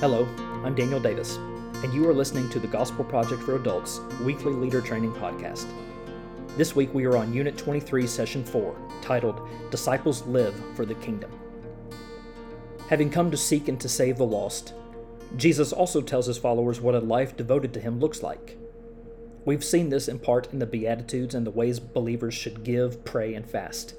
Hello, 0.00 0.28
I'm 0.64 0.76
Daniel 0.76 1.00
Davis, 1.00 1.38
and 1.82 1.92
you 1.92 2.08
are 2.08 2.14
listening 2.14 2.48
to 2.50 2.60
the 2.60 2.68
Gospel 2.68 3.04
Project 3.04 3.42
for 3.42 3.56
Adults 3.56 3.98
weekly 4.22 4.52
leader 4.52 4.80
training 4.80 5.12
podcast. 5.14 5.66
This 6.56 6.76
week 6.76 6.94
we 6.94 7.04
are 7.04 7.16
on 7.16 7.34
Unit 7.34 7.58
23, 7.58 8.06
Session 8.06 8.44
4, 8.44 8.76
titled 9.02 9.48
Disciples 9.72 10.24
Live 10.28 10.54
for 10.76 10.86
the 10.86 10.94
Kingdom. 10.94 11.32
Having 12.88 13.10
come 13.10 13.28
to 13.32 13.36
seek 13.36 13.66
and 13.66 13.80
to 13.80 13.88
save 13.88 14.18
the 14.18 14.24
lost, 14.24 14.72
Jesus 15.36 15.72
also 15.72 16.00
tells 16.00 16.26
his 16.26 16.38
followers 16.38 16.80
what 16.80 16.94
a 16.94 17.00
life 17.00 17.36
devoted 17.36 17.74
to 17.74 17.80
him 17.80 17.98
looks 17.98 18.22
like. 18.22 18.56
We've 19.44 19.64
seen 19.64 19.88
this 19.88 20.06
in 20.06 20.20
part 20.20 20.52
in 20.52 20.60
the 20.60 20.66
Beatitudes 20.66 21.34
and 21.34 21.44
the 21.44 21.50
ways 21.50 21.80
believers 21.80 22.34
should 22.34 22.62
give, 22.62 23.04
pray, 23.04 23.34
and 23.34 23.44
fast. 23.44 23.96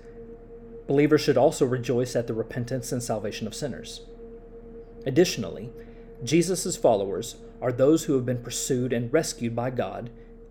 Believers 0.88 1.20
should 1.20 1.38
also 1.38 1.66
rejoice 1.66 2.16
at 2.16 2.28
the 2.28 2.34
repentance 2.34 2.94
and 2.94 3.04
salvation 3.04 3.48
of 3.48 3.54
sinners. 3.54 4.04
Additionally, 5.06 5.72
Jesus' 6.24 6.76
followers 6.76 7.38
are 7.62 7.72
those 7.72 8.04
who 8.04 8.14
have 8.14 8.26
been 8.26 8.44
pursued 8.44 8.92
and 8.92 9.12
rescued 9.12 9.56
by 9.56 9.70
God, 9.70 10.10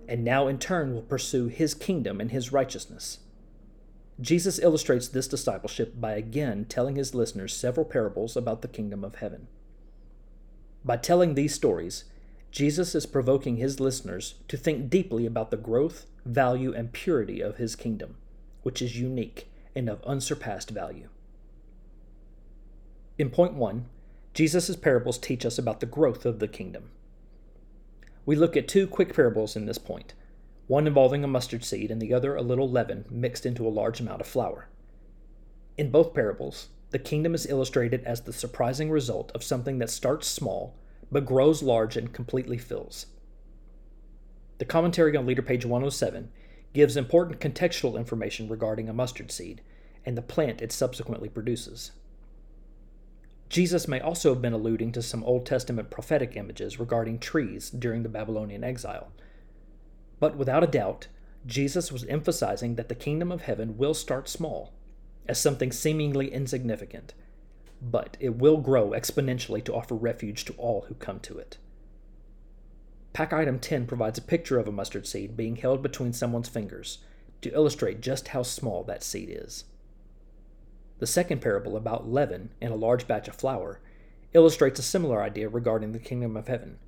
and 0.08 0.24
now 0.24 0.48
in 0.48 0.58
turn 0.58 0.94
will 0.94 1.02
pursue 1.02 1.48
his 1.48 1.74
kingdom 1.74 2.20
and 2.20 2.30
his 2.30 2.52
righteousness. 2.52 3.18
Jesus 4.20 4.58
illustrates 4.58 5.08
this 5.08 5.28
discipleship 5.28 6.00
by 6.00 6.14
again 6.14 6.64
telling 6.64 6.96
his 6.96 7.14
listeners 7.14 7.54
several 7.54 7.86
parables 7.86 8.36
about 8.36 8.62
the 8.62 8.68
kingdom 8.68 9.04
of 9.04 9.16
heaven. 9.16 9.46
By 10.84 10.96
telling 10.96 11.34
these 11.34 11.54
stories, 11.54 12.04
Jesus 12.50 12.94
is 12.94 13.06
provoking 13.06 13.56
his 13.56 13.78
listeners 13.78 14.34
to 14.48 14.56
think 14.56 14.88
deeply 14.88 15.26
about 15.26 15.50
the 15.50 15.56
growth, 15.56 16.06
value, 16.24 16.72
and 16.72 16.92
purity 16.92 17.40
of 17.40 17.58
his 17.58 17.76
kingdom, 17.76 18.16
which 18.62 18.80
is 18.80 18.98
unique 18.98 19.50
and 19.76 19.88
of 19.88 20.02
unsurpassed 20.04 20.70
value. 20.70 21.08
In 23.18 23.30
point 23.30 23.54
one, 23.54 23.86
Jesus' 24.38 24.76
parables 24.76 25.18
teach 25.18 25.44
us 25.44 25.58
about 25.58 25.80
the 25.80 25.84
growth 25.84 26.24
of 26.24 26.38
the 26.38 26.46
kingdom. 26.46 26.90
We 28.24 28.36
look 28.36 28.56
at 28.56 28.68
two 28.68 28.86
quick 28.86 29.12
parables 29.12 29.56
in 29.56 29.66
this 29.66 29.78
point, 29.78 30.14
one 30.68 30.86
involving 30.86 31.24
a 31.24 31.26
mustard 31.26 31.64
seed 31.64 31.90
and 31.90 32.00
the 32.00 32.14
other 32.14 32.36
a 32.36 32.42
little 32.42 32.70
leaven 32.70 33.04
mixed 33.10 33.44
into 33.44 33.66
a 33.66 33.68
large 33.68 33.98
amount 33.98 34.20
of 34.20 34.28
flour. 34.28 34.68
In 35.76 35.90
both 35.90 36.14
parables, 36.14 36.68
the 36.90 37.00
kingdom 37.00 37.34
is 37.34 37.48
illustrated 37.50 38.04
as 38.04 38.20
the 38.20 38.32
surprising 38.32 38.92
result 38.92 39.32
of 39.34 39.42
something 39.42 39.80
that 39.80 39.90
starts 39.90 40.28
small 40.28 40.76
but 41.10 41.26
grows 41.26 41.60
large 41.60 41.96
and 41.96 42.12
completely 42.12 42.58
fills. 42.58 43.06
The 44.58 44.64
commentary 44.64 45.16
on 45.16 45.26
leader 45.26 45.42
page 45.42 45.64
107 45.64 46.30
gives 46.72 46.96
important 46.96 47.40
contextual 47.40 47.96
information 47.98 48.48
regarding 48.48 48.88
a 48.88 48.92
mustard 48.92 49.32
seed 49.32 49.62
and 50.06 50.16
the 50.16 50.22
plant 50.22 50.62
it 50.62 50.70
subsequently 50.70 51.28
produces. 51.28 51.90
Jesus 53.48 53.88
may 53.88 54.00
also 54.00 54.34
have 54.34 54.42
been 54.42 54.52
alluding 54.52 54.92
to 54.92 55.02
some 55.02 55.24
Old 55.24 55.46
Testament 55.46 55.90
prophetic 55.90 56.36
images 56.36 56.78
regarding 56.78 57.18
trees 57.18 57.70
during 57.70 58.02
the 58.02 58.08
Babylonian 58.08 58.62
exile. 58.62 59.10
But 60.20 60.36
without 60.36 60.64
a 60.64 60.66
doubt, 60.66 61.08
Jesus 61.46 61.90
was 61.90 62.04
emphasizing 62.04 62.74
that 62.74 62.88
the 62.88 62.94
kingdom 62.94 63.32
of 63.32 63.42
heaven 63.42 63.78
will 63.78 63.94
start 63.94 64.28
small, 64.28 64.72
as 65.26 65.40
something 65.40 65.72
seemingly 65.72 66.32
insignificant, 66.32 67.14
but 67.80 68.16
it 68.20 68.36
will 68.36 68.58
grow 68.58 68.90
exponentially 68.90 69.64
to 69.64 69.74
offer 69.74 69.94
refuge 69.94 70.44
to 70.44 70.54
all 70.54 70.82
who 70.88 70.94
come 70.94 71.20
to 71.20 71.38
it. 71.38 71.56
Pack 73.12 73.32
item 73.32 73.58
10 73.58 73.86
provides 73.86 74.18
a 74.18 74.22
picture 74.22 74.58
of 74.58 74.68
a 74.68 74.72
mustard 74.72 75.06
seed 75.06 75.36
being 75.36 75.56
held 75.56 75.82
between 75.82 76.12
someone's 76.12 76.48
fingers 76.48 76.98
to 77.40 77.52
illustrate 77.54 78.00
just 78.00 78.28
how 78.28 78.42
small 78.42 78.84
that 78.84 79.02
seed 79.02 79.28
is. 79.30 79.64
The 80.98 81.06
second 81.06 81.40
parable 81.40 81.76
about 81.76 82.08
leaven 82.08 82.50
and 82.60 82.72
a 82.72 82.76
large 82.76 83.06
batch 83.06 83.28
of 83.28 83.36
flour 83.36 83.80
illustrates 84.32 84.78
a 84.78 84.82
similar 84.82 85.22
idea 85.22 85.48
regarding 85.48 85.92
the 85.92 85.98
kingdom 85.98 86.36
of 86.36 86.48
heaven. 86.48 86.78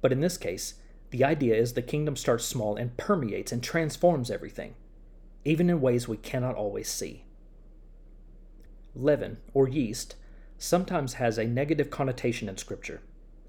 But 0.00 0.12
in 0.12 0.20
this 0.20 0.36
case, 0.36 0.74
the 1.10 1.24
idea 1.24 1.54
is 1.54 1.72
the 1.72 1.82
kingdom 1.82 2.16
starts 2.16 2.44
small 2.44 2.76
and 2.76 2.96
permeates 2.96 3.52
and 3.52 3.62
transforms 3.62 4.30
everything, 4.30 4.74
even 5.44 5.70
in 5.70 5.80
ways 5.80 6.06
we 6.06 6.16
cannot 6.16 6.56
always 6.56 6.88
see. 6.88 7.24
Leaven, 8.94 9.38
or 9.54 9.68
yeast, 9.68 10.16
sometimes 10.58 11.14
has 11.14 11.38
a 11.38 11.44
negative 11.44 11.90
connotation 11.90 12.48
in 12.48 12.56
Scripture, 12.56 13.00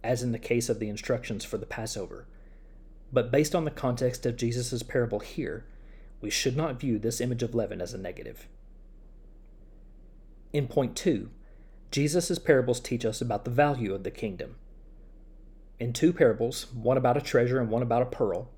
as 0.03 0.21
in 0.23 0.31
the 0.31 0.39
case 0.39 0.69
of 0.69 0.79
the 0.79 0.89
instructions 0.89 1.43
for 1.43 1.57
the 1.57 1.65
Passover. 1.65 2.27
But 3.11 3.31
based 3.31 3.55
on 3.55 3.65
the 3.65 3.71
context 3.71 4.25
of 4.25 4.37
Jesus' 4.37 4.83
parable 4.83 5.19
here, 5.19 5.65
we 6.21 6.29
should 6.29 6.55
not 6.55 6.79
view 6.79 6.99
this 6.99 7.19
image 7.19 7.43
of 7.43 7.55
leaven 7.55 7.81
as 7.81 7.93
a 7.93 7.97
negative. 7.97 8.47
In 10.51 10.67
point 10.67 10.95
two, 10.95 11.29
Jesus' 11.91 12.39
parables 12.39 12.79
teach 12.79 13.05
us 13.05 13.21
about 13.21 13.45
the 13.45 13.51
value 13.51 13.93
of 13.93 14.03
the 14.03 14.11
kingdom. 14.11 14.55
In 15.79 15.93
two 15.93 16.11
parables, 16.11 16.67
one 16.73 16.97
about 16.97 17.17
a 17.17 17.21
treasure 17.21 17.59
and 17.59 17.69
one 17.69 17.81
about 17.81 18.01
a 18.01 18.05
pearl, 18.05 18.49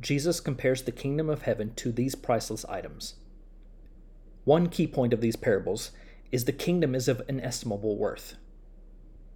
Jesus 0.00 0.40
compares 0.40 0.82
the 0.82 0.92
kingdom 0.92 1.30
of 1.30 1.42
heaven 1.42 1.72
to 1.76 1.92
these 1.92 2.14
priceless 2.14 2.64
items. 2.64 3.14
One 4.44 4.68
key 4.68 4.86
point 4.86 5.12
of 5.12 5.20
these 5.20 5.36
parables 5.36 5.92
is 6.32 6.44
the 6.44 6.52
kingdom 6.52 6.94
is 6.94 7.08
of 7.08 7.22
inestimable 7.28 7.96
worth. 7.96 8.36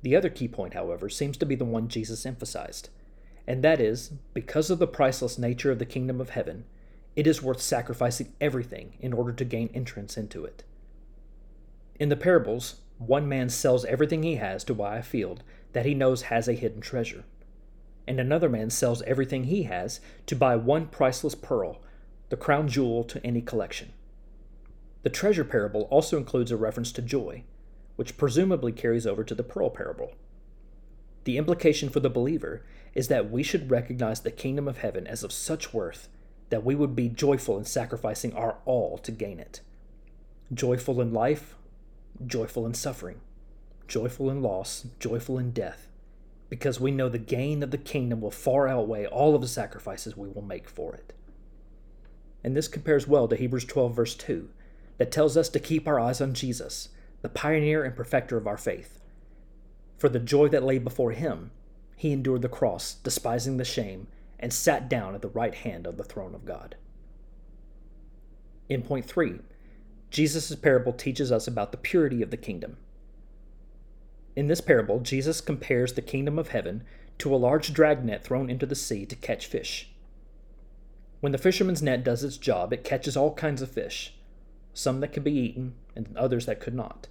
The 0.03 0.17
other 0.17 0.31
key 0.31 0.49
point, 0.49 0.75
however, 0.75 1.09
seems 1.09 1.37
to 1.39 1.47
be 1.47 1.55
the 1.55 1.65
one 1.65 1.89
Jesus 1.89 2.27
emphasized, 2.27 2.89
and 3.47 3.63
that 3.65 3.81
is, 3.81 4.13
because 4.35 4.71
of 4.71 4.79
the 4.79 4.87
priceless 4.87 5.39
nature 5.39 5.71
of 5.71 5.79
the 5.79 5.87
kingdom 5.87 6.21
of 6.21 6.31
heaven, 6.31 6.65
it 7.17 7.27
is 7.27 7.43
worth 7.43 7.61
sacrificing 7.61 8.33
everything 8.41 8.97
in 9.01 9.13
order 9.13 9.33
to 9.33 9.45
gain 9.45 9.71
entrance 9.75 10.17
into 10.17 10.45
it. 10.45 10.65
In 11.99 12.09
the 12.09 12.17
parables, 12.17 12.77
one 12.99 13.29
man 13.29 13.49
sells 13.49 13.85
everything 13.85 14.23
he 14.23 14.37
has 14.37 14.65
to 14.65 14.75
buy 14.75 14.99
a 14.99 15.03
field 15.03 15.43
that 15.73 15.87
he 15.87 15.95
knows 15.95 16.23
has 16.23 16.49
a 16.49 16.53
hidden 16.53 16.81
treasure, 16.81 17.25
and 18.07 18.19
another 18.19 18.49
man 18.49 18.71
sells 18.71 19.03
everything 19.03 19.45
he 19.45 19.65
has 19.65 20.01
to 20.27 20.37
buy 20.37 20.57
one 20.57 20.87
priceless 20.87 21.35
pearl, 21.35 21.81
the 22.29 22.37
crown 22.37 22.69
jewel 22.69 23.05
to 23.05 23.25
any 23.25 23.41
collection. 23.41 23.93
The 25.03 25.11
treasure 25.11 25.45
parable 25.45 25.83
also 25.91 26.17
includes 26.17 26.51
a 26.51 26.57
reference 26.57 26.93
to 26.93 27.03
joy, 27.03 27.45
which 27.97 28.17
presumably 28.17 28.73
carries 28.73 29.07
over 29.07 29.25
to 29.25 29.35
the 29.35 29.43
pearl 29.43 29.71
parable. 29.71 30.13
The 31.25 31.37
implication 31.37 31.89
for 31.89 32.01
the 32.01 32.11
believer 32.11 32.65
is 32.95 33.09
that 33.09 33.31
we 33.31 33.43
should 33.43 33.71
recognize 33.71 34.21
the 34.21 34.31
kingdom 34.31 34.67
of 34.67 34.79
heaven 34.79 35.07
as 35.07 35.23
of 35.23 35.33
such 35.33 35.75
worth 35.75 36.09
that 36.51 36.65
we 36.65 36.75
would 36.75 36.97
be 36.97 37.09
joyful 37.09 37.59
in 37.59 37.65
sacrificing 37.65 38.33
our 38.33 38.59
all 38.65 38.99
to 38.99 39.13
gain 39.13 39.39
it. 39.39 39.61
Joyful 40.53 41.01
in 41.01 41.13
life, 41.13 41.55
joyful 42.27 42.67
in 42.67 42.75
suffering, 42.75 43.21
joyful 43.87 44.31
in 44.31 44.43
loss, 44.43 44.87
joyful 44.99 45.39
in 45.39 45.53
death, 45.53 45.89
because 46.49 46.81
we 46.81 46.91
know 46.91 47.09
the 47.09 47.19
gain 47.19 47.63
of 47.63 47.71
the 47.71 47.79
kingdom 47.79 48.21
will 48.21 48.31
far 48.31 48.69
outweigh 48.69 49.07
all 49.07 49.35
of 49.35 49.41
the 49.41 49.49
sacrifices 49.49 50.17
we 50.17 50.29
will 50.29 50.43
make 50.43 50.69
for 50.69 50.95
it. 50.95 51.13
And 52.43 52.57
this 52.57 52.69
compares 52.69 53.07
well 53.07 53.29
to 53.29 53.37
Hebrews 53.37 53.65
12, 53.65 53.95
verse 53.95 54.15
2, 54.15 54.49
that 54.99 55.13
tells 55.13 55.37
us 55.37 55.49
to 55.51 55.61
keep 55.61 55.87
our 55.87 56.01
eyes 56.01 56.21
on 56.21 56.35
Jesus, 56.35 56.89
the 57.23 57.29
pioneer 57.29 57.85
and 57.85 57.95
perfecter 57.97 58.37
of 58.37 58.47
our 58.47 58.57
faith. 58.57 59.01
For 59.97 60.09
the 60.09 60.21
joy 60.21 60.49
that 60.49 60.63
lay 60.63 60.79
before 60.79 61.13
him, 61.13 61.51
he 61.97 62.13
endured 62.13 62.43
the 62.43 62.49
cross, 62.49 62.95
despising 62.95 63.57
the 63.57 63.65
shame, 63.65 64.07
and 64.39 64.53
sat 64.53 64.89
down 64.89 65.15
at 65.15 65.23
the 65.23 65.29
right 65.29 65.55
hand 65.55 65.87
of 65.87 65.97
the 65.97 66.05
throne 66.05 66.35
of 66.35 66.45
God. 66.45 66.77
In 68.69 68.83
point 68.83 69.05
three, 69.05 69.41
Jesus' 70.11 70.55
parable 70.57 70.93
teaches 70.93 71.31
us 71.31 71.47
about 71.47 71.73
the 71.73 71.79
purity 71.79 72.23
of 72.23 72.31
the 72.31 72.37
kingdom. 72.37 72.77
In 74.37 74.47
this 74.47 74.61
parable, 74.61 75.01
Jesus 75.01 75.41
compares 75.41 75.93
the 75.93 76.03
kingdom 76.03 76.39
of 76.39 76.49
heaven 76.49 76.85
to 77.19 77.35
a 77.35 77.37
large 77.37 77.73
dragnet 77.73 78.23
thrown 78.23 78.49
into 78.49 78.67
the 78.67 78.75
sea 78.75 79.05
to 79.07 79.17
catch 79.17 79.47
fish. 79.47 79.91
When 81.21 81.33
the 81.33 81.39
fisherman's 81.39 81.83
net 81.83 82.05
does 82.05 82.23
its 82.23 82.37
job, 82.37 82.73
it 82.73 82.85
catches 82.85 83.17
all 83.17 83.35
kinds 83.35 83.63
of 83.63 83.71
fish 83.71 84.15
some 84.79 85.01
that 85.01 85.13
could 85.13 85.25
be 85.25 85.33
eaten, 85.33 85.75
and 85.97 86.17
others 86.17 86.47
that 86.47 86.61
could 86.61 86.75
not. 86.75 87.09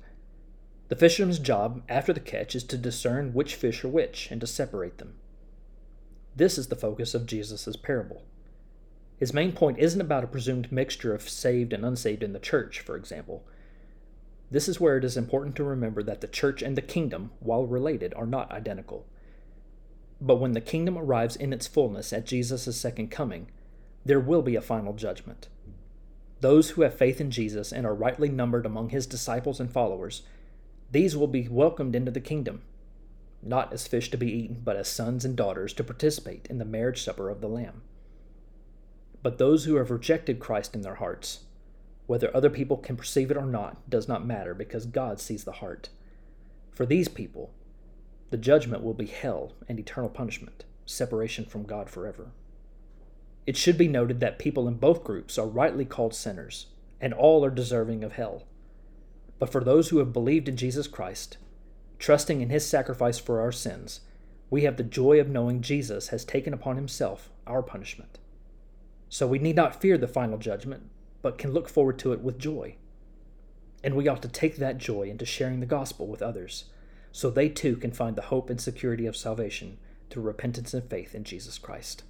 The 0.87 0.95
fisherman's 0.95 1.37
job 1.37 1.81
after 1.89 2.13
the 2.13 2.21
catch 2.21 2.55
is 2.55 2.63
to 2.63 2.77
discern 2.77 3.33
which 3.33 3.55
fish 3.55 3.83
are 3.83 3.89
which 3.89 4.29
and 4.31 4.39
to 4.39 4.47
separate 4.47 4.99
them. 4.99 5.15
This 6.33 6.57
is 6.57 6.67
the 6.67 6.77
focus 6.77 7.13
of 7.13 7.25
Jesus' 7.25 7.75
parable. 7.75 8.23
His 9.17 9.33
main 9.33 9.51
point 9.51 9.79
isn't 9.79 9.99
about 9.99 10.23
a 10.23 10.27
presumed 10.27 10.71
mixture 10.71 11.13
of 11.13 11.27
saved 11.27 11.73
and 11.73 11.83
unsaved 11.83 12.21
in 12.21 12.33
the 12.33 12.39
church, 12.39 12.79
for 12.79 12.95
example. 12.95 13.43
This 14.51 14.69
is 14.69 14.79
where 14.79 14.97
it 14.97 15.03
is 15.03 15.17
important 15.17 15.55
to 15.55 15.63
remember 15.63 16.03
that 16.03 16.21
the 16.21 16.27
church 16.27 16.61
and 16.61 16.77
the 16.77 16.81
kingdom, 16.81 17.31
while 17.39 17.65
related, 17.65 18.13
are 18.13 18.27
not 18.27 18.51
identical. 18.51 19.05
But 20.21 20.37
when 20.37 20.53
the 20.53 20.61
kingdom 20.61 20.97
arrives 20.97 21.35
in 21.35 21.51
its 21.51 21.67
fullness 21.67 22.13
at 22.13 22.25
Jesus' 22.25 22.79
second 22.79 23.09
coming, 23.09 23.47
there 24.05 24.19
will 24.19 24.41
be 24.41 24.55
a 24.55 24.61
final 24.61 24.93
judgment. 24.93 25.47
Those 26.39 26.71
who 26.71 26.83
have 26.83 26.93
faith 26.93 27.19
in 27.19 27.31
Jesus 27.31 27.71
and 27.71 27.85
are 27.85 27.95
rightly 27.95 28.29
numbered 28.29 28.65
among 28.65 28.89
his 28.89 29.07
disciples 29.07 29.59
and 29.59 29.71
followers, 29.71 30.21
these 30.91 31.17
will 31.17 31.27
be 31.27 31.47
welcomed 31.47 31.95
into 31.95 32.11
the 32.11 32.21
kingdom, 32.21 32.61
not 33.41 33.73
as 33.73 33.87
fish 33.87 34.09
to 34.11 34.17
be 34.17 34.31
eaten, 34.31 34.61
but 34.63 34.77
as 34.77 34.87
sons 34.87 35.25
and 35.25 35.35
daughters 35.35 35.73
to 35.73 35.83
participate 35.83 36.47
in 36.49 36.59
the 36.59 36.65
marriage 36.65 37.03
supper 37.03 37.29
of 37.29 37.41
the 37.41 37.49
Lamb. 37.49 37.81
But 39.23 39.37
those 39.37 39.65
who 39.65 39.75
have 39.75 39.91
rejected 39.91 40.39
Christ 40.39 40.75
in 40.75 40.81
their 40.81 40.95
hearts, 40.95 41.41
whether 42.05 42.35
other 42.35 42.49
people 42.49 42.77
can 42.77 42.95
perceive 42.95 43.31
it 43.31 43.37
or 43.37 43.45
not, 43.45 43.89
does 43.89 44.07
not 44.07 44.25
matter 44.25 44.53
because 44.53 44.85
God 44.85 45.19
sees 45.19 45.43
the 45.43 45.53
heart. 45.53 45.89
For 46.71 46.85
these 46.85 47.07
people, 47.07 47.51
The 48.29 48.37
judgment 48.37 48.83
will 48.83 48.93
be 48.93 49.05
hell 49.05 49.53
and 49.69 49.79
eternal 49.79 50.09
punishment, 50.09 50.65
separation 50.85 51.45
from 51.45 51.63
God 51.63 51.89
forever. 51.89 52.31
It 53.45 53.55
should 53.55 53.77
be 53.77 53.87
noted 53.87 54.19
that 54.19 54.39
people 54.39 54.67
in 54.67 54.75
both 54.75 55.03
groups 55.03 55.37
are 55.37 55.47
rightly 55.47 55.85
called 55.85 56.13
sinners, 56.13 56.67
and 56.99 57.13
all 57.13 57.45
are 57.45 57.49
deserving 57.49 58.03
of 58.03 58.13
hell. 58.13 58.43
But 59.39 59.51
for 59.51 59.63
those 59.63 59.89
who 59.89 59.99
have 59.99 60.11
believed 60.11 60.49
in 60.49 60.57
Jesus 60.57 60.87
Christ, 60.87 61.37
trusting 61.99 62.41
in 62.41 62.49
his 62.49 62.65
sacrifice 62.65 63.17
for 63.17 63.39
our 63.39 63.51
sins, 63.51 64.01
we 64.49 64.63
have 64.63 64.75
the 64.75 64.83
joy 64.83 65.19
of 65.19 65.29
knowing 65.29 65.61
Jesus 65.61 66.09
has 66.09 66.25
taken 66.25 66.53
upon 66.53 66.75
himself 66.75 67.29
our 67.45 67.61
punishment. 67.63 68.17
So 69.09 69.27
we 69.27 69.39
need 69.39 69.55
not 69.55 69.81
fear 69.81 69.97
the 69.97 70.07
final 70.07 70.37
judgment, 70.37 70.89
but 71.21 71.37
can 71.37 71.53
look 71.53 71.69
forward 71.69 71.97
to 71.99 72.13
it 72.13 72.21
with 72.21 72.37
joy. 72.37 72.75
And 73.83 73.95
we 73.95 74.07
ought 74.07 74.21
to 74.23 74.27
take 74.27 74.57
that 74.57 74.77
joy 74.77 75.03
into 75.03 75.25
sharing 75.25 75.59
the 75.59 75.65
gospel 75.65 76.07
with 76.07 76.21
others, 76.21 76.65
so 77.11 77.29
they 77.29 77.49
too 77.49 77.77
can 77.77 77.91
find 77.91 78.15
the 78.15 78.23
hope 78.23 78.49
and 78.49 78.59
security 78.59 79.05
of 79.05 79.15
salvation 79.15 79.77
through 80.09 80.23
repentance 80.23 80.73
and 80.73 80.89
faith 80.89 81.15
in 81.15 81.23
Jesus 81.23 81.57
Christ. 81.57 82.03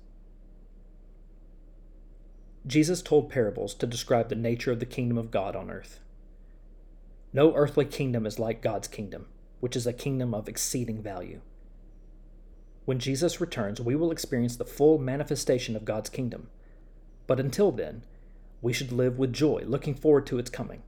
Jesus 2.66 3.02
told 3.02 3.30
parables 3.30 3.74
to 3.76 3.88
describe 3.88 4.30
the 4.30 4.36
nature 4.36 4.72
of 4.72 4.80
the 4.80 4.86
kingdom 4.86 5.18
of 5.18 5.32
God 5.32 5.56
on 5.56 5.70
earth. 5.70 6.00
No 7.32 7.54
earthly 7.56 7.86
kingdom 7.86 8.26
is 8.26 8.40
like 8.40 8.62
God's 8.62 8.88
kingdom, 8.88 9.28
which 9.60 9.76
is 9.76 9.88
a 9.88 9.94
kingdom 9.94 10.34
of 10.34 10.50
exceeding 10.50 11.02
value. 11.02 11.42
When 12.86 13.00
Jesus 13.00 13.40
returns, 13.40 13.80
we 13.80 13.96
will 13.96 14.12
experience 14.12 14.56
the 14.56 14.66
full 14.66 14.98
manifestation 14.98 15.76
of 15.76 15.86
God's 15.86 16.10
kingdom. 16.10 16.50
But 17.27 17.39
until 17.39 17.71
then, 17.71 18.03
we 18.62 18.74
should 18.74 18.91
live 18.91 19.19
with 19.19 19.33
joy, 19.33 19.63
looking 19.65 19.94
forward 19.94 20.25
to 20.27 20.39
its 20.39 20.50
coming, 20.50 20.81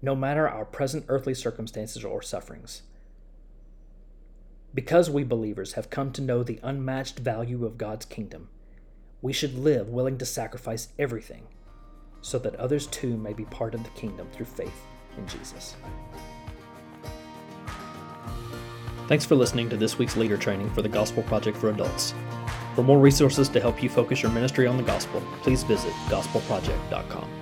no 0.00 0.14
matter 0.14 0.48
our 0.48 0.64
present 0.64 1.06
earthly 1.08 1.34
circumstances 1.34 2.04
or 2.04 2.22
sufferings. 2.22 2.82
Because 4.72 5.10
we 5.10 5.24
believers 5.24 5.72
have 5.72 5.90
come 5.90 6.12
to 6.12 6.22
know 6.22 6.42
the 6.42 6.60
unmatched 6.62 7.18
value 7.18 7.66
of 7.66 7.78
God's 7.78 8.04
kingdom, 8.04 8.48
we 9.22 9.32
should 9.32 9.58
live 9.58 9.88
willing 9.88 10.18
to 10.18 10.26
sacrifice 10.26 10.88
everything 10.98 11.48
so 12.20 12.38
that 12.38 12.54
others 12.56 12.86
too 12.86 13.16
may 13.16 13.32
be 13.32 13.44
part 13.46 13.74
of 13.74 13.82
the 13.82 13.90
kingdom 13.90 14.28
through 14.32 14.46
faith 14.46 14.86
in 15.18 15.26
Jesus. 15.26 15.74
Thanks 19.08 19.24
for 19.24 19.34
listening 19.34 19.68
to 19.70 19.76
this 19.76 19.98
week's 19.98 20.16
leader 20.16 20.36
training 20.36 20.70
for 20.70 20.82
the 20.82 20.88
Gospel 20.88 21.24
Project 21.24 21.56
for 21.56 21.70
Adults. 21.70 22.14
For 22.74 22.82
more 22.82 22.98
resources 22.98 23.48
to 23.50 23.60
help 23.60 23.82
you 23.82 23.88
focus 23.88 24.22
your 24.22 24.32
ministry 24.32 24.66
on 24.66 24.76
the 24.76 24.82
gospel, 24.82 25.22
please 25.42 25.62
visit 25.62 25.92
gospelproject.com. 26.08 27.39